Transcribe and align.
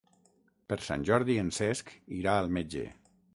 Per 0.71 0.77
Sant 0.85 1.05
Jordi 1.09 1.35
en 1.41 1.51
Cesc 1.59 1.93
irà 2.21 2.35
al 2.39 2.51
metge. 2.59 2.89